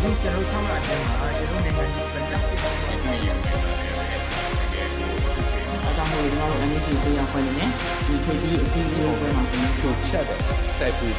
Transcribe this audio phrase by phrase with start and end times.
[0.00, 3.36] အခုကျွန်တော်ဆောင်းလာခြင်းမှာကျွန်တော်နိုင်ငံကြီးပြန်တက်ဖြစ်နေတယ်
[5.84, 7.70] အဲဒါမျိုးကျွန်တော်တို့ MHC ဆေးရောက်ဖွဲ့နေတယ်
[8.06, 10.40] ဒီခေတ်ကြီးအစည်းအဝေးပွဲမှာဆိုရင်တို့ချက်တယ်
[10.78, 11.14] တိုက်ပြီး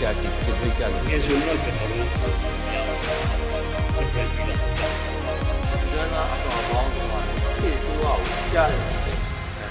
[0.00, 2.08] ကြာကြည့်စစ်ပေးကြလို့ငယ်ဆိုတော့ကျွန်တော်တို့
[4.12, 4.94] ပြန်ပြီးတော့
[5.90, 7.22] ကျွမ်းသာအတော်ပေါင်းတော့
[7.60, 8.22] စစ်ဆိုးအောင်
[8.52, 8.82] ကြားတယ်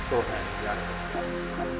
[0.09, 1.76] တော့ဟန်ရတယ်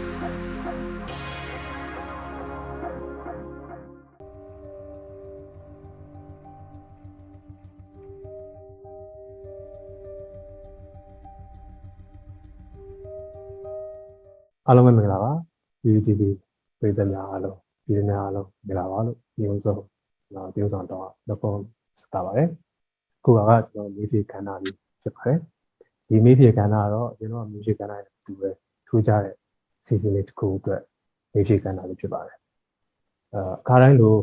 [14.70, 15.32] အားလုံးပဲမင်္ဂလာပါ
[15.82, 16.22] PPTV
[16.80, 19.72] ပြည်သူများအားလုံးပြည်သူများအားလုံးမင်္ဂလာပါလို့ဒီဥစ္စာ
[20.34, 21.58] ကျွန်တော်ပြောဆောင်တော့လက်ပေါ်
[22.14, 22.50] တာပါတယ်
[23.24, 23.40] ခုက
[23.72, 25.40] ကျွန်တော်မေးဖြေခန္ဓာလေးဖြစ်ပါတယ်
[26.08, 28.50] ဒီမေးဖြေခန္ဓာကတော့ကျွန်တော်မေးဖြေခန္ဓာနဲ့တူပဲ
[28.88, 29.36] ထူးခြားတဲ့
[29.86, 30.82] စီစဉ်လေးတစ်ခုအတွက်
[31.34, 32.38] မေးဖြေခန္ဓာလေးဖြစ်ပါတယ်
[33.34, 34.16] အဲအခါတိုင်းလို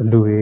[0.00, 0.38] အလူတွေ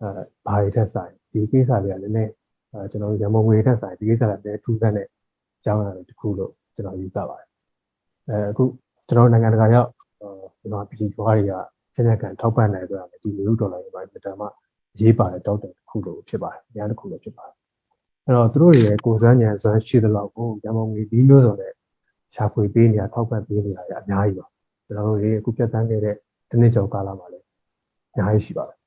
[0.00, 0.08] အဲ
[0.46, 2.32] ဘာတွေထက်ဆိုင်ဒီကိစ္စလေးကလည်းနည်းနည်း
[2.72, 7.53] အဲကျွန်တော်ရမုံငွေထက်ဆိုင်ဒီကိစ္စကလည်းထူးဆန်းတဲ့အကြောင်းအရာတွေတစ်ခုလို့ကျွန်တော်ယူဆပါတယ်
[8.28, 8.64] အဲအခု
[9.08, 9.88] ကျွန်တော်နိုင်ငံတကာရောက်
[10.60, 14.46] ကျွန်တော်ပြည်သူတွေကချက်ချက်ကန်ထောက်ပံ့နိုင်ကြတာဒီမျိုးဒေါ်လာတွေပါတယ်ဒါမှ
[14.94, 17.54] အရေးပါတဲ့တောက်တဲ့တစ်ခုလို့ဖြစ်ပါတယ်အများတစ်ခုလို့ဖြစ်ပါတယ်
[18.24, 21.72] အဲ့တော့သူတို့တွေရဲ့ကိုယ်စမ်းဉာဏ်စွမ်းရှိတဲ့လောက်ကိုရမုံငွေဒီမျိုးစုံနဲ့
[22.34, 24.46] ရှာဖွေပေးနေတာထောက်ပံ့ပေးနေတာတွေအများကြီးပါ
[24.86, 26.16] ကျွန်တော်တို့တွေအခုပြတ်တန်းခဲ့တဲ့
[26.50, 27.46] ဒီနေ့ကျော်ကာလမှာလည်း
[28.12, 28.78] အများကြီးရှိပါတယ်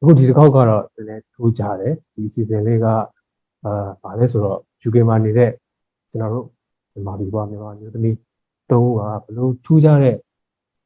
[0.00, 2.86] အခုဒီတစ်ခေါက်ကတော့နည်းနည်းထူးခြားတယ်ဒီစီဇန်လေးက
[3.64, 5.50] အာဗာလဲဆိုတော့ UK မှာနေတဲ့
[6.10, 6.46] ကျွန်တော်တို့
[6.92, 8.16] မြန်မာပြည်ပေါ်မြန်မာမျိုးသမီး
[8.70, 10.16] တုံးကဘလို့ထူးခြားတဲ့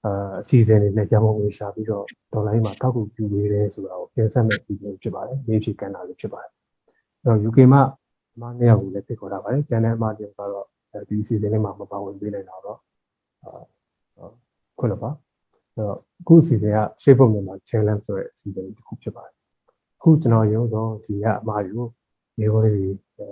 [0.05, 6.53] အာအစီအစဉ်တွေနဲ့ဂျမုံငွေရှာပြီးတော့ဒေါ်လာရင်းမှာကောက်ကူပြူပေးတယ်ဆိုတာကိုပြင်ဆက်မဲ့ပြီးဖြစ်ပါတယ်။မြေဖြေကန်တာလေးဖြစ်ပါတယ်။
[7.23, 7.83] အဲ့တော့ UK မှာ
[8.35, 10.67] အမနှစ်ယောက်ကိုလည်းဖိတ်ခေါ်တာပါတယ်။ကျန်တဲ့အမတွေကတော့
[11.09, 12.79] ဒီအစီအစဉ်လေးမှာမပါဝင်ပေးနိုင်တော့တော့
[13.45, 14.31] အာ
[14.79, 15.11] ခွင့်လို့ပါ။
[15.75, 19.35] အဲ့တော့အခုအစီအစဉ်က Shape of Myanmar Challenge ဆိုတဲ့အစီအစဉ်တစ်ခုဖြစ်ပါတယ်။
[19.99, 21.87] အခုကျွန်တော်ရုံးတော့ဒီကအမတွေကို
[22.39, 22.87] မျိုးလေးတွေ
[23.19, 23.27] အဲ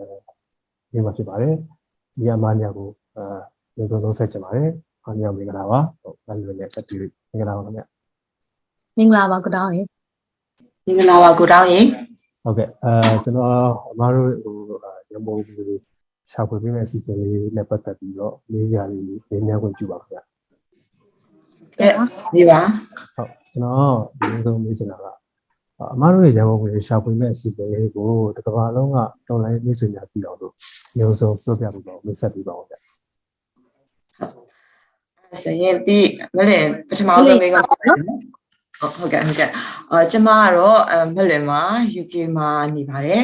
[0.93, 1.55] နေမှာဖြစ်ပါတယ်။
[2.19, 3.41] ဒီအမနှစ်ယောက်ကိုအာ
[3.75, 4.69] ကျေးဇူးလုံးဆက်ချင်ပါတယ်။
[5.05, 7.01] အားလုံးမင်္ဂလာပါ။ဟုတ်တယ်လို့လည်းတက်ပြီး
[7.33, 7.83] မင်္ဂလာပါခင်ဗျ
[8.97, 9.83] မင်္ဂလာပါကုတောင်းရေ
[10.87, 11.81] မင်္ဂလာပါကိုတောင်းရေ။
[12.45, 13.49] ဟုတ်ကဲ့အဲကျွန်တော်
[13.93, 14.57] အမားတို့ဟို
[15.13, 15.81] ရမိုးပြီး
[16.33, 20.19] ရှာဖွေပေးမယ့်အစီအစဉ်လေးနဲ့ပတ်သက်ပြီးတော့လေးရာလေးလေးနည်းခွင့်ပြုပါခင်ဗျ
[21.81, 21.89] အဲ
[22.35, 22.61] ဒီပါ။
[23.17, 25.07] ဟုတ်ကျွန်တော်ဒီလိုဆုံးမေးချင်တာက
[25.95, 28.99] အမားတို့ရဲ့ရမိုးပြီးရှာဖွေမယ့်အစီအစဉ်လေးကိုတစ်ကမ္ဘာလုံးက
[29.29, 30.53] တော်လိုင်းမျိုးစုံများပြီးအောင်လို့
[30.97, 32.75] မျိုးစုံပြောပြပေးပါဦးမိတ်ဆက်ပေးပါဦးဗျ
[35.43, 35.99] ဆိုရင်ဒီ
[36.37, 36.59] မလဲ
[36.89, 37.81] ပထမဆုံးမေးခွန်းဟုတ်
[38.97, 39.51] ဟုတ်ကဲ့ဟုတ်ကဲ့
[39.91, 41.61] အာကျမကတော့အမလွယ်မှာ
[42.01, 43.23] UK မှာနေပါတယ်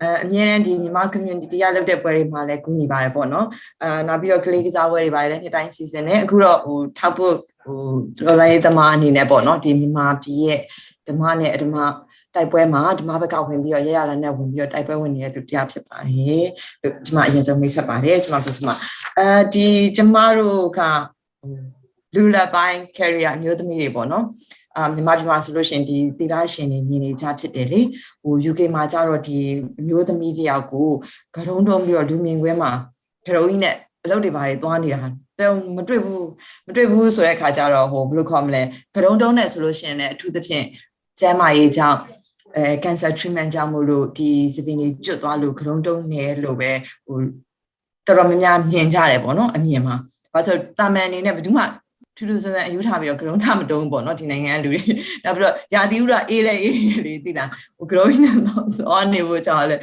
[0.00, 3.46] အဲအမြဲတမ်းဒီမြန်မာ community ရလုပ်တဲ့ပွဲတွေမှာလည်းကူညီပါတယ်ပေါ့နော်
[3.82, 7.80] အာနောက်ပြီးတော့ကလေးကစားပွဲတွေပါတယ်လည်းနှစ်တိုင်းစီစဉ်တယ်အခုတော့ဟိုထောက်ဖို့ဟို
[8.26, 10.60] တော်လိုင်းသမားအနေနဲ့ပေါ့နော်ဒီမြန်မာပြည်ရဲ့
[11.08, 11.76] ဓမ္မနဲ့အဓမ္မ
[12.34, 16.46] တိုက်ပွဲမှာဓမ္မဘက်ကဝင်ပြီးတော့ရရလာနဲ့ဝင်ပြီးတော့တိုက်ပွဲဝင်နေတဲ့သူတရားဖြစ်ပါတယ်
[16.82, 18.70] လို့ကျမအရင်ဆုံးမိတ်ဆက်ပါတယ်ကျမတို့ကျမ
[19.18, 19.66] အဲဒီ
[19.96, 20.80] ကျမတို့က
[22.14, 24.24] လူလက်ပိုင်း carrier အမျိုးသမီးတွေပေါ့နော်
[24.76, 27.80] အာမြန်မာပြည်မှာဆိုလို့ရှိရင်ဒီသီလရှင်တွေမြင်နေကြဖြစ်တယ်လေ
[28.22, 29.38] ဟို UK မှာကျတော့ဒီ
[29.80, 30.88] အမျိုးသမီးတယောက်ကို
[31.34, 32.72] ဂရုံးတုံးပြီးတော့လူမြင်ကွင်းမှာ
[33.26, 35.00] ဂရုံးကြီးနဲ့အလုပ်တွေဘာတွေသွားနေတာ
[35.40, 36.26] တုံးမတွေ့ဘူး
[36.66, 38.62] မတွေ့ဘူးဆိုတဲ့ခါကျတော့ဟိုဘယ်လိုခေါ်မလဲ
[38.94, 40.66] ဂရုံးတုံးနဲ့ဆိုလို့ရှိရင်လည်းအထူးသဖြင့်
[41.20, 41.98] ကျန်းမာရေးကြောင့်
[42.56, 46.70] အဲ cancer treatment ကြောင့်မို့လို့ဒီသပင်တွေကျွတ်သွားလို့ဂရုံးတုံးနေလို့ပဲ
[47.06, 47.18] ဟို
[48.06, 49.96] တော်တော်များများမြင်ကြတယ်ပေါ့နော်အမြင်မှာ
[50.32, 51.64] ဘာလို့တာမန်အနေနဲ့ဘယ်သူမှ
[52.16, 54.80] ထူးထူးဆန်းဆန်းအယူထားပြီးတော့ဂရုံးထမတုံးပေါ့နော်ဒီနိုင်ငံလူတွေ
[55.24, 56.76] နောက်ပြီးတော့ယာတိဥရအေးလဲအေး
[57.06, 57.48] လေသိလား
[57.78, 59.82] ဟိုဂရုံးကြီးနဲ့သွားနေဖို့ကြောင့်လည်း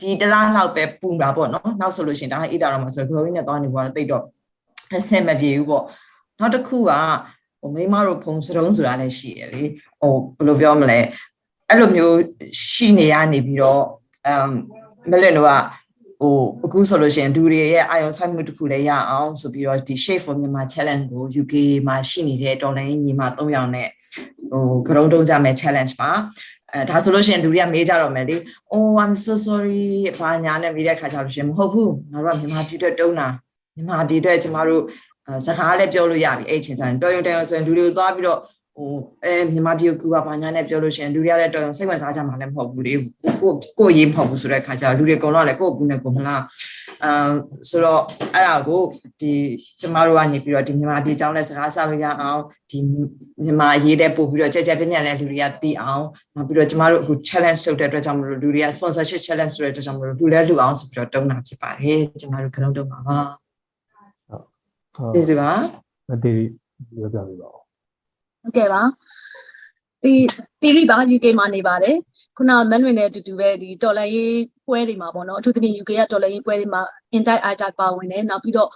[0.00, 4.24] ဒီတလားလောက်ပဲပူတာပေါ့နော်နောက်ဆိုလို့ရှိရင်ဒါအေးတာတော့မှဆိုဂရုံးကြီးနဲ့သွားနေဖို့တော့တိတ်တော့
[4.96, 5.84] အဆင်မပြေဘူးပေါ့
[6.38, 6.92] နောက်တစ်ခုက
[7.60, 9.62] ဟိုမိမတို့ဖုံစတုံးဆိုတာလည်းရှိရလေ
[10.00, 10.98] ဟိုဘယ်လိုပြောမလဲ
[11.70, 12.16] အဲ့လိုမျိုး
[12.70, 13.82] ရှိနေရနေပြီးတော့
[14.26, 14.50] အမ်
[15.10, 15.52] မလင်တို့က
[16.20, 21.54] ဟိုအခုဆိုလို့ရှိရင်လူတွေရဲ့အာယုံဆိုင်မှုတစ်ခုလည်းရအောင်ဆိုပြီးတော့ဒီ Shape for Myanmar Challenge ကို UK
[21.86, 23.88] မှာရှိနေတဲ့တော်လိုင်းညီမ၃ယောက်နဲ့
[24.50, 26.10] ဟိုကရုံးတုံးကြမယ် challenge ပါ
[26.72, 28.36] အဲဒါဆိုလို့ရှိရင်လူတွေကမေးကြတော့မယ်လေ
[28.72, 29.84] Oh I'm so sorry
[30.18, 33.28] ဘာညာနဲ့မေးတဲ့ခါကျလို့ရှိရင်မဟုတ်ဘူးငါတို့ကမြန်မာပြည်အတွက်တုံးတာ
[33.74, 34.82] မြန်မာပြည်အတွက်ကျမတို့
[35.46, 38.40] စကားလည်းပြောလို့ရပြီအဲ့ချင်းချင်းတော်ရုံတော်ရုံဆိုရင်လူတွေကိုသွားပြီးတော့
[38.80, 38.94] ဟို
[39.24, 42.94] အဲမြန်မာပြည်ကူကဘာညာနဲ့ပြောလို့ရှိရင်လူတွေကလည်းတော်ရုံစိတ်ဝင်စားကြမှာလည်းမဟုတ်ဘူးလေ
[43.42, 46.42] ကိုကိုရေးမဟုတ်ဘူးဆိုတဲ့ခါကျတော့လူတွေအကုန်လုံးလည်းကိုယ့်ဘူးနဲ့ကိုမလား
[47.04, 47.32] အမ်
[47.70, 48.02] ဆိုတော့
[48.34, 48.82] အဲ့ဒါကို
[49.20, 49.32] ဒီ
[49.80, 52.40] ကျမတို့ကနေပြီးတော့ဒီမြန်မာပြည်အကြောင်းနဲ့စကားဆလို့ရအောင်
[52.70, 52.78] ဒီ
[53.44, 56.04] မြန်မာရေးတဲ့ပို့ပြီးတော့ကြက်ကြက်ပြည့်ပြည့်လည်းလူတွေကသိအောင်
[56.36, 63.18] နောက်ပြီးတော့ကျမတို့အခု challenge လုပ်တဲ့အတွက်ကြောင့်မလို့လူတွေက sponsorship challenge ဆိုတဲ့အတွက်ကြောင့်မလို့လူလည်းလူအောင်ဆိုပြီးတော့တုံးတာဖြစ်ပါတယ်ကျမတို့ကလုံးတုံးပါပါ
[64.96, 65.50] ဟုတ်ကျေးဇူးပါ
[66.12, 66.34] အတေး
[66.96, 67.59] ပြောပြပေးပါဦး
[68.50, 68.82] ဟုတ်ကဲ့ပါ
[70.02, 70.14] ဒီ
[70.60, 71.96] တီရီပါ UK မှာနေပါတယ်
[72.36, 74.34] ခုနမန်လွင်နဲ့အတူတူပဲဒီတော်လန်ရေး
[74.66, 76.82] ပွဲတွေမှာပေါ့နော်အထူးသဖြင့် UK ကတော်လန်ရေးပွဲတွေမှာ
[77.16, 78.70] intai itai ပါဝင်တယ်နောက်ပြီးတော့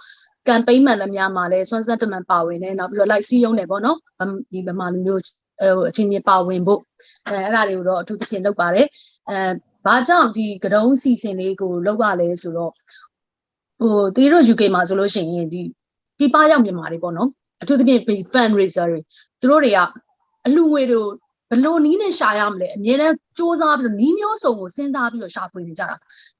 [0.47, 6.81] campaign မှန်သမျှမှာလည်းစွမ်းစက်တမန်ပါဝင်တယ်နောက်ပြီးတော့ live စီးရုံးတယ်ပေါ့နော်ဗမ်ဒီဗမာလူမျိုးဟိုအချင်းချင်းပါဝင်ဖို့
[7.27, 8.87] အဲအဲ့ဒါတွေကိုတော့အထူးသဖြင့်လုပ်ပါတယ်
[9.29, 9.37] အဲ
[9.85, 12.71] ဘာကြောင့်ဒီကတုံးစီစဉ်လေးကိုလုပ်ရလဲဆိုတော့
[13.79, 15.61] ဟိုတီရီတို့ UK မှာဆိုလို့ရှိရင်ဒီ
[16.19, 17.29] ဒီပရောက်မြန်မာတွေပေါ့နော်
[17.65, 18.01] အထူးသဖြင့်
[18.33, 18.99] fan raiser တွေ
[19.41, 19.79] သူတို့တွေက
[20.45, 21.09] အလှငွေတို့
[21.51, 25.95] ဘလို့နီးနဲ့ရှာရမလဲအများနဲ့စ조사ပြီးတော့နီးမျိုးစုံကိုစဉ်းစားပြီးတော့ရှာဖွေနေကြတာ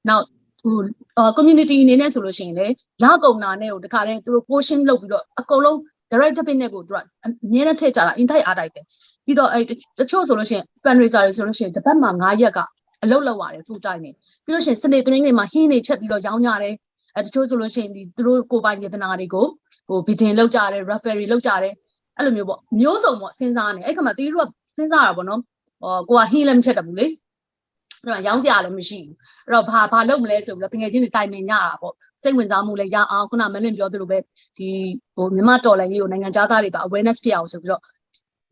[0.08, 0.24] နောက်
[0.62, 0.78] ဟို
[1.18, 2.66] အာ community အနေနဲ့ဆိုလို့ရှိရင်လေ
[3.02, 5.78] လာကုံနာနဲ့ကိုတခါတည်းသူတို့ portion လုပ်ပြီးတော့အကုန်လုံး
[6.10, 8.80] direct debit နဲ့ကိုသူကအမြဲတမ်းထည့်ကြတာ intake အားတိုက်ပဲ
[9.24, 9.60] ပြီးတော့အဲ
[9.98, 12.58] တချို့ဆိုလို့ရှိရင် fundraiser တွေဆိုလို့ရှိရင်တစ်ပတ်မှာ9ရက်က
[13.02, 14.14] အလုပ်လုပ်ရတယ် full time နဲ့
[14.44, 16.74] ပြီးလို့ရှိရင်စနေသတင်းတွေမှာဟင်းတွေချက်ပြီးတော့ရောင်းကြတယ်
[17.16, 19.46] အဲတချို့ဆိုလို့ရှိရင်ဒီသူတို့ကိုယ်ပိုင်ယတနာတွေကို
[19.88, 21.74] ဟို bidding လုပ်ကြတယ် referee လုပ်ကြတယ်
[22.16, 25.40] အဲ့လိုမျိုးပေါ့မျိုးစုံပေါ့စဉ်းစားနေအဲ့ခါမှာတီးတို့ကစဉ်းစားတာပေါ့နော်
[25.82, 29.16] ဟောကိုကဟင်းလည်းမချက်တတ်ဘူးလေအဲ့တော့ရောင်းစရာလည်းမရှိဘူး
[29.46, 34.18] အဲ့တော့ဘာဘာလုပ်မလဲဆိုပြီးတော့တကယ်ချင်းတွေတိုင်ပင်ကြတာပေါ့စိတ်ဝင်စားမှုလည်းရအောင်ခုနမလင့်ပြောသလိုပဲ
[34.58, 34.68] ဒီ
[35.16, 37.82] ဟိုမြမတော်လည်းကြီးကိုနိုင်ငံသားတွေပါ awareness ဖြစ်အောင်ဆိုပြီးတော့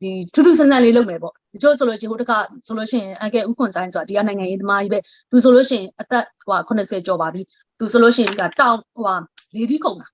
[0.04, 4.98] ဒီထူးထူးဆန်းဆန်းလေးလုပ်မယ်ပေါ့တချို့ဆိုလို့ရှိရင်ဟိုတခါဆိုလို့ရှိရင်အကဲဥခွန်ဆိုင်ဆိုတာဒီကနိုင်ငံရေးသမားကြီးပဲ
[5.30, 7.42] သူဆိုလို့ရှိရင်အသက်ဟို80ကျော်ပါပြီ
[7.78, 9.04] သူဆိုလို့ရှိရင်ဒီကတောင်ဟို
[9.54, 10.08] လေဒီခုံတာ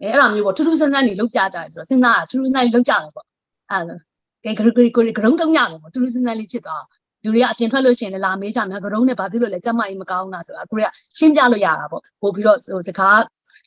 [0.00, 3.26] အဲအဲ့လိုမျိုးပေါ့ထူးထူးဆန်းဆန်းနေလောက်ကြကြတယ်ဆိုတော့စဉ်းစားတာထူးထူးဆန်းဆန်းလေးလောက်ကြတယ်ပေါ့
[3.70, 3.96] အဲ့ဒါ
[4.44, 6.84] ကဲဂရုဂရုဂရုဂရုံတုံးရတယ်ပေါ့ထူးထူးဆန်းဆန်းလေးဖြစ်သွား
[7.24, 13.20] လူတွေကအပြင်ထွက်လို့ရှိရင်လည်းလာမေးကြများဂရုံးနဲ့ဘာဖြစ်လို့လဲစက်မကြီးမကောင်းတာဆိုတာကိုရီးယားရှင်းပြလို့ရတာပေါ့ပို့ပြီးတော့ဟိုစကား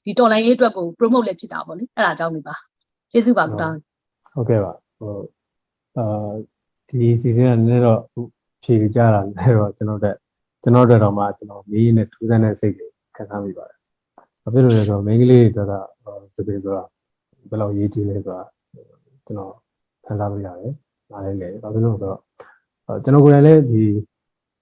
[0.06, 2.56] ဒီတော်လိုင်းရေးအတွက်ကို promote လည်းဖြစ်တာပေါ့လေအဲ့ဒါကြောင့်နေပါ
[3.12, 3.78] ကျေးဇူးပါကုတောင်း
[4.34, 5.16] ဟုတ်ကဲ့ပါ ဟို
[5.98, 6.32] အာ
[6.90, 8.02] ဒီစီစဉ်ကနည်းနည်းတော့
[8.64, 10.18] ဖြေကြတာနည်းတော့ကျွန်တော်တို့
[10.64, 13.78] ကျွန်တော်တို့တော့မှကျွန်တော်မေးရင်းနဲ့ထူးဆန်းတဲ့စိတ်တွေခံစားမိပါတယ်။
[14.44, 15.88] ဘာဖြစ်လို့လဲဆိုတော့မိန်းကလေးတွေတော့
[16.36, 16.84] စပင်းဆိုတာ
[17.50, 18.44] ဘယ်လောက်ရေးကြည့်လဲဆိုတာ
[19.26, 19.54] ကျွန်တော်
[20.06, 20.74] ခံစားလို့ရတယ်။
[21.12, 22.20] နားလည်းလေဘာဖြစ်လို့လဲဆိုတော့
[23.04, 23.82] ကျွန်တော်ကိုယ်တိုင်လည်းဒီ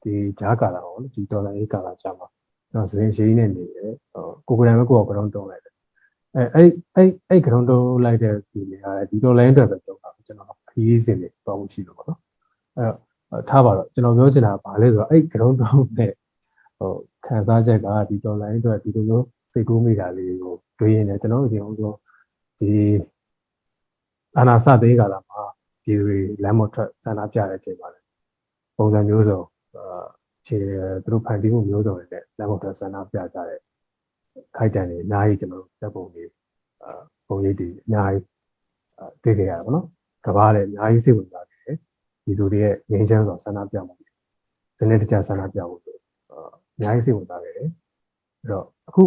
[0.03, 2.27] ဒီဂျားကာလာပေါ့ဒီဒေါ်လာရေးကာလာကြာမှာ
[2.71, 3.91] ကျွန်တော်စပင်းရှိနေနေတယ်။
[4.47, 5.73] ကိုယ်ကိုယ်တိုင်ပဲကိုယ်ကကတော့တုံးလိုက်တယ်။
[6.35, 12.19] အဲအဲ့အဲ့အဲ့ကရုံတုံးလိုက်တဲ့ဒီနေရာဒီဒေါ်လာရေးအတွက်ပဲတုံးတာ ကျွန်တော်ခရီးစဉ်တွေပေါ့မှုရှိလို့ပေါ့နော်
[12.77, 16.11] အဲ့တော့ထားပါတော့ကျွန်တော်ပြောချင်တာကဘာလဲဆိုတော့အဲ့ ground down နဲ့
[16.77, 16.91] ဟို
[17.25, 21.91] ခံစားချက်ကဒီ online အတွက်ဒီလိုမျိုးစိတ်ကူးမိတာလေးကိုတွေးရင်လည်းကျွန်တော်တို့ဒီအောင်ဆို
[22.59, 22.71] ဒီ
[24.39, 25.41] အနာစသေးကာလမှာ
[25.83, 28.05] ပြည်သူတွေလမ်းမထွက်ဆန္ဒပြတဲ့အချိန်မှာလည်း
[28.77, 29.39] ပုံစံမျိုးစုံ
[29.75, 30.05] အာ
[30.47, 30.57] ခြေ
[31.03, 33.59] သူတို့ဖန်တီးမှုမျိုးစုံတွေနဲ့လမ်းမထွက်ဆန္ဒပြကြတဲ့
[34.57, 36.23] ခိုက်တန်တွေအများကြီးကျွန်တော်တို့တပ်ပုံတွေ
[36.83, 38.25] အာပုံရိပ်တွေအများကြီး
[39.23, 39.85] တွေ့ကြရတာပေါ့နော်
[40.25, 41.75] ကဘာလည်းအများကြီးစိတ်ဝင်စားတယ်
[42.23, 43.93] ဒီသူတွေရဲ့ငြိမ်းချမ်းစွာဆန္ဒပြမှု
[44.79, 45.97] စနစ်တကျဆန္ဒပြမှုဆို
[46.75, 47.69] အများကြီးစိတ်ဝင်စားတယ်အဲ့
[48.51, 49.03] တော့အခု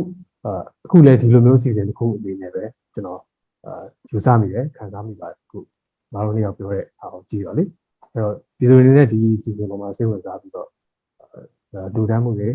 [0.85, 2.65] အခုလည်းဒီလိုမျိုးစီစဉ်တစ်ခုအနေနဲ့ပဲ
[2.95, 3.21] ကျွန်တော်
[3.67, 5.59] အာယူဆမိတယ်ခံစားမိပါတယ်အခု
[6.13, 7.65] မတော်နေရောက်ပြောတဲ့အားကိုကြည့်တော့လေ
[8.13, 10.69] အဲ့တော့ဒီလိုအနေနဲ့ဒီစီစဉ်ပေါ်မှာစိတ်ဝင်စားပြီးတော့
[11.95, 12.49] ဒူတမ်းမှုတွေ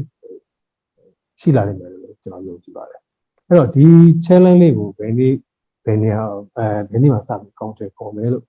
[1.40, 3.00] ရှိလာနိုင်မယ်လို့ကျွန်တော်ယုံကြည်ပါတယ်
[3.48, 3.86] အဲ့တော့ဒီ
[4.26, 5.38] challenge လေးကိုဘယ်နည်း
[5.86, 6.22] ဘယ်နေရာ
[6.58, 8.44] အဲဘယ်နည်းမှာစပြီး counter ပေါ်မယ်လို့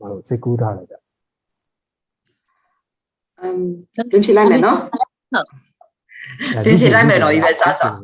[0.00, 0.94] မလို့စိတ်ကူးထားလိုက်ကြ
[3.40, 3.56] အမ်
[4.10, 4.78] ပြင်ပြလိုက်မယ်နော်
[6.64, 7.96] ပြင်ချင်လိုက်မယ်တော့ဒီပဲစားစား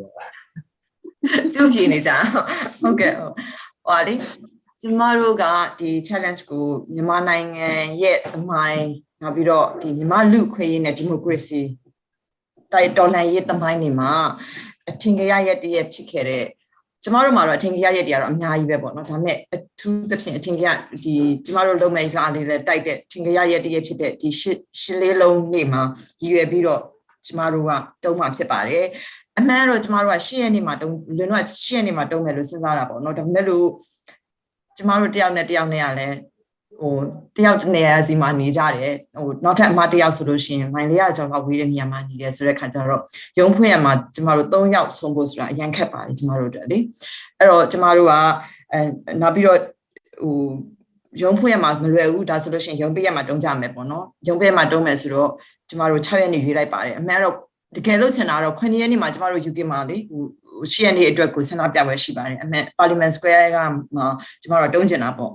[1.55, 2.11] ပြုတ်ပြနေကြ
[2.81, 3.33] ဟုတ်ကဲ့ဟုတ်
[3.85, 4.15] ဟောလေ
[4.81, 5.45] ကျမတို့က
[5.81, 7.71] ဒီ challenge ကိုမြန်မာနိုင်ငံ
[8.03, 8.87] ရဲ့အမိုင်း
[9.23, 11.63] နောက်ပြီးတော့ဒီမြန်မာလူခွေရေးနဲ့ democracy
[12.73, 14.13] တိုက်တော်လှန်ရေးသမိုင်းတွေမှာ
[14.89, 16.45] အထင်ကြီးရရက်တည်းဖြစ်ခဲ့တဲ့
[17.05, 20.69] ကျမတို့မှာတော့အထင်ကြီးရရက်တည်းကတော့အများကြီးပဲပေါ့နော်ဒါပေမဲ့အထူးသဖြင့်အထင်ကြီးရ
[21.03, 25.83] ဒီကျမတို့လုံးမဲ့လာနေတဲ့တိုက်တဲ့ထင်ကြီးရရက်တည်းဖြစ်တဲ့ဒီရှစ်ရှစ်လေးလုံးနေ့မှာ
[26.23, 26.81] ရည်ရွယ်ပြီးတော့
[27.27, 27.71] ကျမတို့က
[28.05, 28.85] တုံးမှာဖြစ်ပါတယ်
[29.39, 33.67] အမှန်တော့ကျမတို့ကရှစ်ရက်နေ့မှာတုံးလွန်တော့ရှစ်ရက်နေ့မှာတုံးမယ်လို့စဉ်းစားတာပေါ့နော်ဒါပေမဲ့လို့
[34.77, 36.17] ကျမတို့တယောက်နဲ့တယောက်နဲ့ကလည်း
[36.83, 36.95] ဟို
[37.37, 43.03] တယောက်တနေရာစီမှာနေကြတယ်ဟိုနောက်ထပ်အမတယောက်ဆိုလို့ရှိရင်မိုင်လေးရကျော်လောက်ဝေးတဲ့နေရာမှာနေတယ်ဆိုတဲ့ခါကျတော့
[43.39, 46.79] ရုံဖွင့်ရမှာကျမတို့၃ယောက်ဆုံးဖို့ဆိုတာအရန်ခက်ပါတယ်ကျမတို့တို့လေ
[47.39, 48.13] အဲ့တော့ကျမတို့က
[48.73, 48.81] အဲ
[49.21, 49.59] နောက်ပြီးတော့
[50.23, 50.37] ဟို
[51.23, 55.31] ရုံဖွင့်ရမှာမလွယ်ဘူးဒါဆိုလို့ရှိရင်ရုံပေးရမှာတုံးကြမယ်ပေါ့နော်ရုံပေးရမှာတုံးမယ်ဆိုတော့
[55.69, 57.35] ကျမတို့6ရက်နေရွေးလိုက်ပါတယ်အမှန်တော့
[57.77, 60.23] တကယ်လို့ချင်တာတော့9ရက်နေ့မှာကျမတို့ UK မှာလေဟို
[60.73, 63.59] 10ရက်နေ့အတွက်ကိုဆန္ဒပြပွဲရှိပါတယ်အမှန် Parliament Square က
[63.97, 64.07] မှာ
[64.43, 65.33] ကျမတို့တုံးချင်တာပေါ့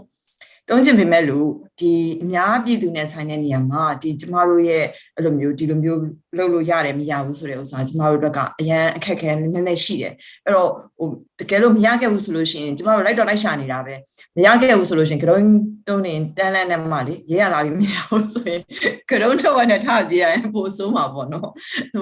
[0.70, 1.48] တုံးချင်ပေမဲ့လို့
[1.80, 1.94] ဒီ
[2.24, 4.84] အများပြည်သူနဲ့ဆိုင်တဲ့နေရာမှာဒီကျမတို့ရဲ့
[5.16, 6.02] အဲ့လိုမျိုးဒီလိုမျိုး
[6.38, 10.14] လုပ်လို့ရတယ်မရဘူးဆိုတဲ့ဥစ္စာကျမတို့တို့ကအရန်အခက်ခဲနည်းနည်းရှိတယ်
[10.46, 11.08] အဲ့တော့ဟို
[11.40, 13.96] တကယ်လို့မရခဲ့ဘူးဆိုလို့ရှိရင်ကျမတို့လိုက်တော့လိုက်ရှာနေတာပဲ
[14.38, 15.46] မရခဲ့ဘူးဆိုလို့ရှိရင်ကရုံး
[15.88, 18.62] တုံးနေတန်းလန်းနဲ့မှလေရေးရလာပြီးမရဘူးဆိုရင်
[19.10, 21.50] ကရုံးတော့နဲ့ထားပြရရင်ပိုဆိုးမှာပေါ့နော်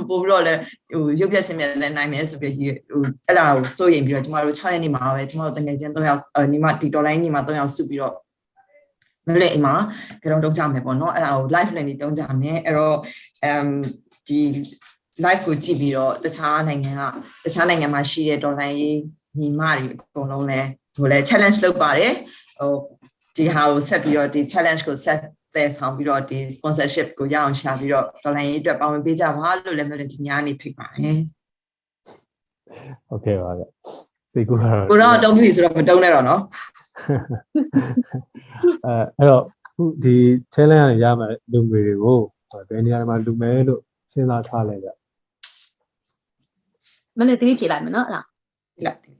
[0.09, 0.59] ပို့ပြီးတော့လည်း
[0.91, 8.15] ဟိုရုပ်ပြစင်မြလည်းနိုင်မယ်ဆိုပြီးဟိုအဲ့ဒါကိုစိုးရင်ပြီးတော့ကျမတို့6ရက်နေမှာပဲကျမတို့တကယ်ချင်း3ယောက်ညီမဒီဒေါ်လာညီမ3ယောက်စုပြီးတော့
[9.27, 9.75] မလို့အိမ်မှာ
[10.21, 12.97] ကြုံတုံးကြမယ်ပေါ့နော်အဲ့ဒါကို live နဲ့နေတုံးကြမယ်အဲ့တော့
[13.51, 13.69] um
[14.27, 14.39] ဒီ
[15.25, 18.97] live ကိုကြည့်ပြီးတော့တခြားနိုင်ငံကတခြားနိုင်ငံမှာရှိတဲ့ dollar ရေး
[19.39, 20.59] ညီမတွေအကုန်လုံးလဲ
[20.95, 22.13] ဟိုလဲ challenge လုပ်ပါတယ်
[22.59, 22.73] ဟို
[23.35, 25.19] ဒီဟာကိုဆက်ပြီးတော့ဒီ challenge ကိုဆက်
[25.55, 31.17] သက်ဆောင်ပြီးတော့ဒီ sponsorship ကိုရအောင်ရှာပြီးတော့ dollar ရေးအတွက်ပါဝင်ပေးကြပါလို့လည်းမျိုးလည်းဒီညနေဖိတ်ပါတယ်
[33.07, 33.63] ဟုတ်ကဲ့ပါဗျ
[34.35, 36.41] စိတ်ကူကတော့ကိုတော့တုံးပြီဆိုတော့မတုံးနဲ့တော့နော်
[38.85, 39.43] အဲအဲ့တော့
[39.75, 40.15] ခုဒီ
[40.53, 42.19] challenge ကနေရမယ်လူငွေတွေကို
[42.69, 44.89] ဘယ်နေရာမှာလူမယ်လို့စဉ်းစားထားလဲဗျ
[47.17, 48.21] မနေ့တတိပြေလိုက်မယ်နော်အဲ့ဒါ
[48.85, 49.14] လိုက်ဟုတ်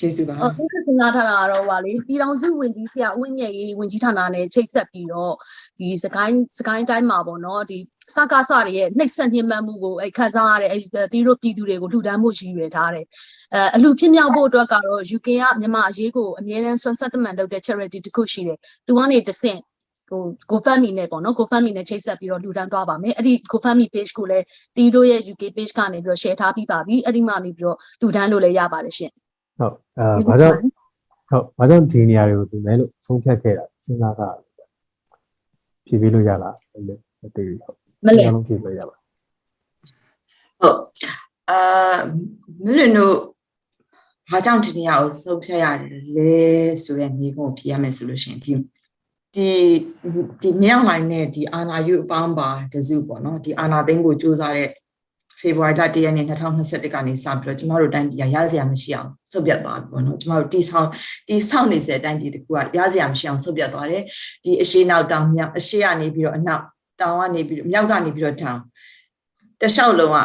[0.00, 5.34] ကျေးဇူးပါဟုတ်ကဲ့စဉ်းစားထားတာကတော့ဟိုပါလေပြည်တော်စုဝင်ကြီးဆရာဦးမြတ်ရေးဝင်ကြီးဌာနနဲ့ချိတ်ဆက်ပြီးတော့
[5.78, 7.78] ဒီစကိုင်းစကိုင်းတိုင်းမှာပေါ့နော်ဒီ
[8.16, 10.78] စကားစတွေရဲ့နှိပ်စက်ညှဉ်းပန်းမှုကိုအဲခန်းစားရတဲ့အဲ
[11.12, 13.06] တီတို့ပြည်သူတွေကိုလှူဒန်းမှုရည်ရွယ်ထားတယ်
[13.54, 19.60] အဲအလှဖြစ်မြောက်ဖို့အတွက်ကတော့ UK ကမြန်မာအရေးကိုအမြဲတမ်းဆွမ်းဆက်တမန်လုပ်တဲ့ charity တစ်ခုရှိတယ်သူကနေတဆင့်
[20.08, 24.44] ဟို GoFundMe နဲ့ပေါ့နော် GoFundMe နဲ့ချိတ်ဆက်ပြီးတော့လှူဒန်းသွားပါမယ်အဲ့ဒီ GoFundMe page ကိုလည်း
[24.76, 29.12] တီတို့ရဲ့ UK page ကနေပြီးတော့ share ထားပြီးပါပြီအဲ့ဒီမှာနေပြီးတော့လှူဒန်းလို့လည်းရပါတယ်ရှင်
[29.60, 30.56] ဟုတ်အဲဘာကြောင့်
[31.30, 34.28] ဟုတ်ဘာကြောင့်ဒီနေရာတွေကိုလူမယ်လို့ဆုံးဖြတ်ခဲ့တာစဉ်းစားတာ
[35.86, 38.96] ဖြည့်ပေးလို့ရလားအဲ့လိုမသိဘူးဟုတ်မလဲအားလုံးဖြည့်ပေးရပါ
[40.60, 40.78] ဟုတ်
[41.50, 41.96] အာ
[42.64, 43.16] မလွင်တို့
[44.30, 45.66] ဘာကြောင့်ဒီနေရာကိုဆုံးဖြတ်ရ
[46.16, 46.38] လဲ
[46.84, 48.52] ဆိုတဲ့မိကုံကိုဖြေရမယ်ဆိုလို့ရှိရင်ဒီ
[49.34, 49.50] ဒီ
[50.42, 54.70] ဒီမြောက်လိုက်နဲ့ဒီအာနာယုအပေါင်းပါတစုပေါ့နော်ဒီအာနာသိန်းကိုစူးစမ်းတဲ့
[55.40, 60.88] ဖေဖော်ဝါရီလ1ရက်နေ့2021ကနေစပြီးတော့ကျမတို့တိုင်းပြည်ရရစရာမရှိအောင်ဆုတ်ပြတ်သွားပြီပေါ့နော်ကျမတို့တိဆောက်
[61.28, 64.02] တိဆောက်နေစေတိုင်းပြည်တကူကရစရာမရှိအောင်ဆုတ်ပြတ်သွားတယ်
[64.44, 66.64] ဒီအရှိနောက်တောင်မြောက်အရှိကနေပြီးတော့အနောက်
[67.00, 68.58] တောင်ကနေပြီးတော့မြောက်ကနေပြီးတော့တောင်
[69.60, 70.18] တလျှောက်လုံးက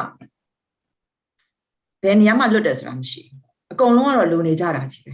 [2.03, 3.41] ဘယ်နေရာမှလွတ်တယ်ဆိုတာမရှိဘူး
[3.73, 5.13] အကုန်လုံးကတော့လုံနေကြတာကြီးပဲ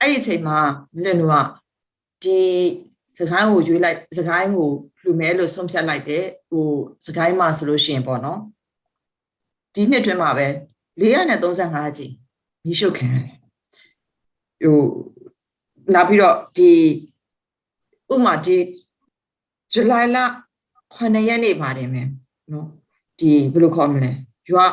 [0.00, 0.58] အဲ့ဒီအချိန်မှာ
[0.94, 1.36] မလွတ်တို့က
[2.22, 2.38] ဒီ
[3.18, 4.70] စကိုင်းကိုရွေးလိုက်စကိုင်းကို
[5.04, 6.66] လူမဲလို့ဆုံးဖြတ်လိုက်တယ်ဟို
[7.06, 8.40] စကိုင်းမှာဆိုလို့ရှိရင်ပေါ့နော်
[9.74, 10.46] ဒီနှစ်တွင်းမှာပဲ
[11.00, 12.12] 435ကြီး
[12.64, 13.36] မိရှုခံရတယ်
[14.62, 14.80] ဟို
[15.94, 16.70] နောက်ပြီးတော့ဒီ
[18.12, 18.56] ဥပမာဒီ
[19.72, 20.18] ဇူလိုင်လ
[20.76, 22.08] 9ရက်နေ့ပါတယ်မယ်
[22.52, 22.66] နော်
[23.18, 24.12] ဒီဘယ်လိုခေါ်မလဲ
[24.50, 24.64] ရွာ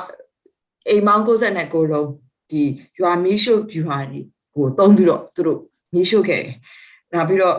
[0.87, 2.09] အိမ်မောင်း69ကိုလုံး
[2.51, 2.61] ဒီ
[2.99, 4.19] ရွာမီးရှို့ဖြူဟာဒီ
[4.55, 5.59] ကိုတုံးပြီးတော့သူတို့
[5.93, 6.55] မီးရှို့ခဲ့တယ်။
[7.13, 7.57] နောက်ပြီးတော့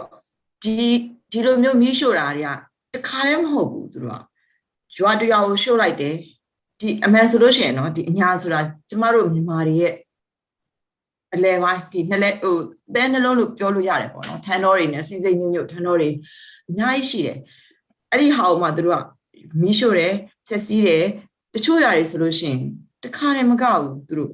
[0.63, 0.75] ဒီ
[1.33, 2.51] ဒီလိုမျိုးမီးရှို့တာတွေက
[2.95, 4.23] တခါတည်းမဟုတ်ဘူးသူတို့က
[4.97, 6.17] ရွာတရွာကိုရှို့လိုက်တယ်။
[6.81, 9.95] ဒီအမှန်ဆိုလို့ရှိရင်နော်ဒီအညာဆိုတာကျမတို့မြန်မာတွေရဲ့
[11.35, 12.57] အလဲပိုင်းဒီနှစ်လဲဟို
[12.95, 16.11] တဲနှလုံးလို့ပြောလို့ရတယ်ပေါ့နော်ထန်းတော်တွေနဲ့စိစိညွတ်ညွတ်ထန်းတော်တွေ
[16.69, 17.39] အများကြီးရှိတယ်။
[18.13, 19.03] အဲ့ဒီဟာကိုမှသူတို့က
[19.63, 20.13] မီးရှို့တယ်
[20.47, 21.05] ဖြက်စီးတယ်
[21.55, 22.61] တချို့ຢာတွေဆိုလို့ရှိရင်
[23.05, 24.33] တခါတည်းမကဘူးသူတို့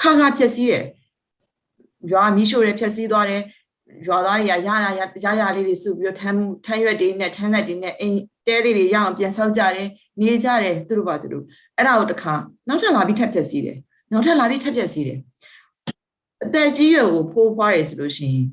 [0.00, 0.84] ခါခါဖြက်စီးတယ်
[2.12, 3.42] ရွာမီးရှို့တယ်ဖြက်စီးသွားတယ်
[4.06, 9.88] ရွာသားတွေကရရရရရလေးတွေစုပြီးတော့ထမ်းထမ်းရွက်တွေနဲ့ထမ်းလက်တွေနဲ့အိမ်တဲလေးတွေရအောင်ပြန်ဆောက်ကြတယ်
[10.20, 11.44] နေကြတယ်သူတို့ပါသူတို့
[11.76, 12.34] အဲ့ဒါကိုတခါ
[12.68, 13.78] နောက်ထပ်လာပြီးထပ်ဖြက်စီးတယ်
[14.12, 15.18] နောက်ထပ်လာပြီးထပ်ဖြက်စီးတယ်
[16.44, 18.46] အသက်ကြီးရွယ်ကိုဖိုးဖွားရဆိုလို့ရှိရင်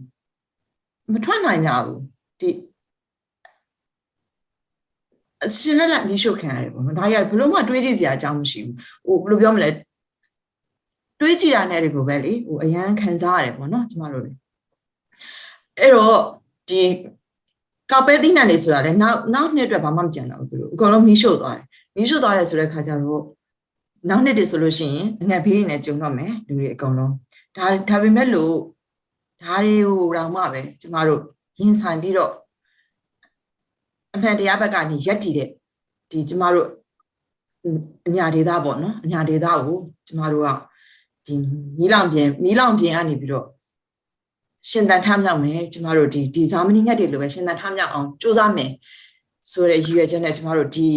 [1.13, 1.99] မထွက်နိုင်ကြဘူး
[2.39, 2.49] ဒီ
[5.43, 8.75] အရှင်လက်လက်မီးရှို့ခံရတယ်ပေါ့နော်ဒါကြီးကဘလို့မှတွေးကြည့်စရာအကြောင်းမရှိဘူး
[9.05, 9.69] ဟိုဘယ်လိုပြောမလဲ
[11.19, 14.31] တွေးကြည့်ရတဲ့တွေကိုပဲလေဟိုအရန်ခံစားရတယ်ပေါ့နော်ကျမတို့လေ
[15.79, 16.19] အဲ့တော့
[16.69, 16.81] ဒီ
[17.91, 21.65] ကောက်ပဲသီးနှံတွေဆိုတာလေနောက်နောက်နှစ်အတွက်ဘာမှမကြံတော့ဘူးသူတို့အကုန်လုံးမီးရှို့သွားတယ်
[21.95, 23.23] မီးရှို့သွားတယ်ဆိုတဲ့ခါကျတော့
[24.09, 27.13] နောက်နှစ်တည်းဆိုလို့ရှိရင်အငတ်ဘေးတွေနဲ့ကြုံတော့မယ်လူတွေအကုန်လုံး
[27.57, 28.53] ဒါဒါပေမဲ့လို့
[29.43, 31.21] ဒါတွေကိုတော့မှပဲကျမတို့
[31.59, 32.31] ရင်ဆိုင်ပြီးတော့
[34.15, 35.49] အမှန်တရားဘက်ကနေရက်တည်တဲ့
[36.11, 36.67] ဒီကျမတို့
[38.07, 39.77] အညာဒေတာပေါ့နော်အညာဒေတာကို
[40.07, 40.47] ကျမတို့က
[41.25, 41.33] ဒီ
[41.77, 43.45] မီးလောင်ပြင်မီးလောင်ပြင်ကနေပြီးတော့
[44.69, 48.71] ရှင်သန်ထမ်းမြောက်မယ်ကျမတို့ဒီဒီဇာမနီငတ်တွေလိုပဲရှင်သန်ထမ်းမြောက်အောင်စူးစမ်းမယ်
[49.51, 50.87] ဆိုတဲ့ရည်ရွယ်ချက်နဲ့ကျမတို့ဒီ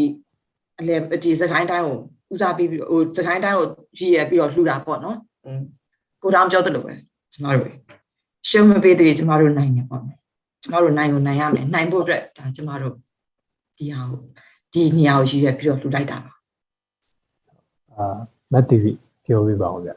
[0.80, 1.96] အလဲဒီစကိုင်းတိုင်းကို
[2.32, 3.66] ဦးစားပေးပြီးဟိုစကိုင်းတိုင်းကို
[3.98, 5.54] ရည်ရွယ်ပြီးတော့လှူတာပေါ့နော်ဟို
[6.22, 6.92] ကိုတောင်ပြောသလိုပဲ
[7.32, 7.70] ကျမတို့
[8.48, 10.02] ရှုံးမပေးသေးကျမတို့နိုင်တယ်ပေါ့
[10.62, 12.94] ကျမတို့နိုင်ကိုနိုင်ရမယ်နိုင်ဖို့အတွက်ဒါကျမတို့
[13.78, 14.20] ဒီဟာကို
[14.72, 16.32] ဒီနေရာကိုရည်ရွယ်ပြီးတော့လှူလိုက်တာပါ
[17.92, 18.16] အာ
[18.52, 18.90] မတ်တီဗီ
[19.24, 19.90] ပြောပြပါအောင်ဗျ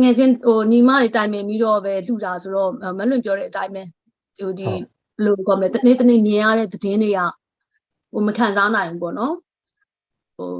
[0.00, 3.82] ငယ်ချင်းဟိုညီမတွေတိုင်ပင်ပြီးတော့ပဲလှူတာဆိုတော့မလွန်ပြောတဲ့အတိုင်းပဲ
[4.38, 4.80] ဟိုဒီဘယ်
[5.24, 7.20] လိုကောမလဲတနေ့တနေ့မြင်ရတဲ့သတင်းတွေက
[8.12, 9.34] ဟိုမခံစားနိုင်ဘူးပေါ့နော်
[10.36, 10.52] ဟို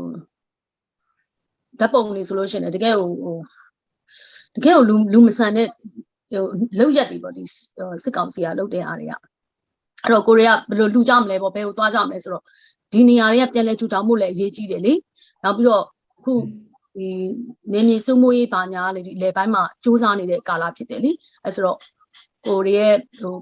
[1.78, 3.36] ဓာတ်ပုံတွေဆိုလို့ရှိရင်တကယ်ဟိုဟို
[4.56, 5.68] တကယ်ဟိုလူလူမဆန်တဲ့
[6.32, 6.44] ဟို
[6.78, 7.44] လောက်ရက်တွေပေါ့ဒီ
[8.02, 12.42] စစ်ကောင်စီကလောက်တဲ့အားတွေကအဲ့တော့ကိုရီးယားဘယ်လိုလှူကြမလဲပေါ့ဘယ်ကိုသွားကြမလဲဆိုတော့
[12.92, 14.94] ဒီနေရာတွေကပြန်လဲထူထောင်မှုလည်းအရေးကြီးတယ်လေ
[15.44, 15.84] နောက်ပြီးတော့
[16.18, 16.32] အခု
[16.94, 17.08] ဒီ
[17.72, 21.12] နေမြေစုမိုးရေးပါညာလေဒီလေပိုင်းမှာစူးစမ်းနေတဲ့ကာလဖြစ်တယ်လी
[21.44, 21.78] အဲဆိုတော့
[22.46, 23.36] ကိုရီးရဲ့ဟို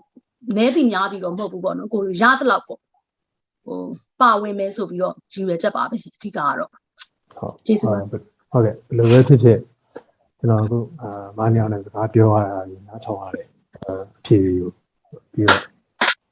[0.57, 2.81] နဲတိများတိတော့မဟုတ်ဘူးပေါ့နော်ကိုရသလောက်ပေါ့
[3.65, 3.81] ဟို
[4.21, 6.71] ပါဝင်မယ်ဆိုပြီးတော့ရည်ရွယ်ချက်ပါပဲအဓိကကတော့
[7.39, 9.59] ဟုတ်ကျေးဇူးပါဟုတ်ကဲ့ဘယ်လိုပဲဖြစ်ဖြစ်
[10.39, 13.91] ကျွန်တော်အခုအာမနီအောင်နဲ့စကားပြောရတာကြီးနားထောင်ရတယ်အ
[14.25, 14.71] ဖြေကို
[15.33, 15.61] ပြီးတော့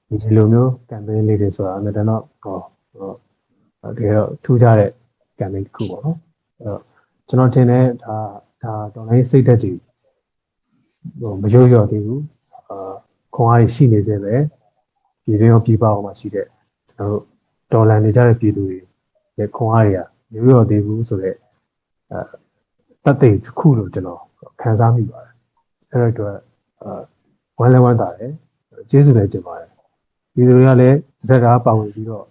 [0.08, 2.58] ဒီလိုမျိုး campaign လေးတွေဆိုတာအမြဲတမ်းတော့ဟော
[2.98, 3.12] ဟော
[3.96, 4.90] တကယ်တော့ထူးခြားတဲ့
[5.38, 6.16] campaign တစ်ခုပေါ့နော်
[6.58, 6.82] အဲ့တော့
[7.28, 8.16] ကျွန်တော်ထင်တယ်ဒါ
[8.62, 9.78] ဒါတော်လိုင်းစိတ်သက်ကြီး
[11.20, 12.22] ဟိုမရိုးရော်သေးဘူး
[12.68, 12.92] အာ
[13.34, 14.34] ခွန်အားရှိနေသေးပဲ
[15.24, 16.46] ပြည်တွင်းရောပြည်ပအောင်မှာရှိတဲ့
[16.90, 17.22] ကျွန်တော်တို့
[17.72, 18.78] ဒေါ်လာနေကြတဲ့ပြည်သူတွေ
[19.38, 21.36] ရဲ့ခွန်အားတွေကမရိုးရော်သေးဘူးဆိုတော့
[22.10, 22.20] အဲ
[23.04, 24.20] တတ်သိတစ်ခုလို့ကျွန်တော်
[24.60, 25.34] ခံစားမိပါတယ်
[25.90, 26.32] အဲ့တော့
[26.82, 27.00] အာ
[27.58, 28.32] ဝမ်းလဲဝမ်းသာတယ်
[28.90, 29.70] ကျေးဇူးလည်းတင်ပါတယ်
[30.34, 30.96] ဒီလိုတွေကလည်း
[31.28, 32.24] တစ်ခါပါဝင်ပြီးတော့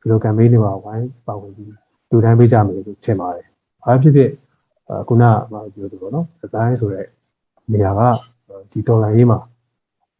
[0.00, 1.68] ဒီလို campaign တွေမှာဝိုင်းပါဝင်ပြီး
[2.10, 3.48] လူတိုင်းပေးကြမယ်လို့ထင်ပါတယ်
[3.86, 4.30] ဘာဖြစ်ဖြစ်
[4.88, 5.32] အာခုနက
[5.74, 7.06] ပြောသူပေါ့နော်ဒီဇိုင်းဆိုတဲ့
[7.72, 8.00] နေရာက
[8.72, 9.38] ဒီဒေါ်လာရေးမှာ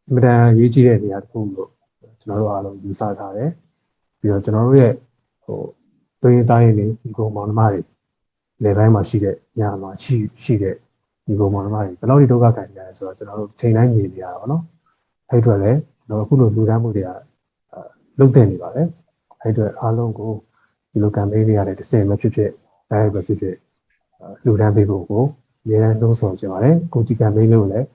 [0.08, 1.70] အမြဲတမ်းရေးကြည့်တဲ့နေရာတစ်ခုလို့
[2.20, 3.50] ကျွန်တော်တို့အားလုံးယူဆထားတယ်
[4.18, 4.92] ပြီးတော့ကျွန်တော်တို့ရဲ့
[5.44, 5.58] ဟို
[6.22, 7.80] သွေးတိုင်းနေဒီကောင်မောင်နှမတွေ
[8.64, 10.74] လေပိုင်းမှာရှိတဲ့ညမှာရှိရှိတဲ့
[11.26, 14.62] ဒီကောင်မောင်နှမတွေဘယ်လောက်ဒီဒုက္ခခံနေရလဲဆိုတော့ကျွန်တော်တို့ချိန်တိုင်းမြင်နေရတာပေါ့နော်
[15.30, 17.10] အဲ့အတွက်လည်းကျွန်တော်အခုလိုလူတန်းမှုတွေက
[18.18, 18.88] လုတ်တင်နေပါတယ်
[19.40, 20.30] အဲ့အတွက်အားလုံးကို
[20.90, 22.50] ဒီလို campaign တွေရတယ်တစ်စင်မဖြစ်ဖြစ်
[22.90, 23.56] အဲပဲဖြစ်ဖြစ်
[24.44, 25.24] လူတန်းပေးဖို့ကို
[25.64, 27.86] အများအားလုံးဆောင်ကြပါတယ်ကိုကြီး campaign လို့လည်း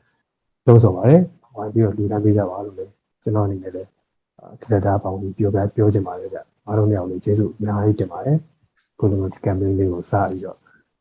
[0.68, 1.22] လုံးဆောင်ပါတယ်
[1.56, 2.92] ဝိုင်းပြီးတော့လူတန်းပေးကြပါလို့လည်း
[3.24, 3.90] ကျွန်တော်အနေနဲ့လည်း
[4.62, 8.38] ထလက်တာပေါင်းပြီးပြောပြပြောချင်ပါတယ်ဗျအားလုံးလည်းကျေးဇူးအများကြီးတင်ပါတယ်
[9.00, 10.58] ကိုလိုမျိုး campaign လေးကိုစပြီးတော့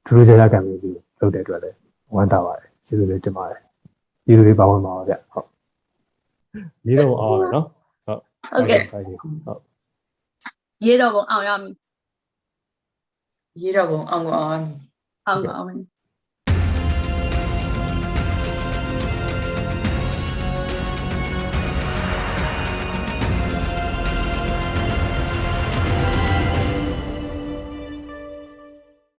[0.07, 1.77] ဒူးကြရ campaign လေးလုပ်တဲ့အတွက်လည်း
[2.15, 3.61] ဝမ်းသာပါတယ်ကျေးဇူးလေးတင်ပါတယ်
[4.25, 5.47] ကျေးဇူးလေးပါဝင်ပါပါဗျဟုတ်
[6.85, 7.67] ဒီတော့အောင်ရနော်
[8.05, 8.21] ဟုတ်
[8.51, 9.05] ဟုတ်ကဲ့ဟုတ်
[9.45, 9.61] ဟုတ်
[10.85, 11.75] ရေးတော့ပုံအောင်ရမည်
[13.61, 14.65] ရေးတော့ဘုံအောင်အောင်
[15.27, 15.69] အောင်အောင်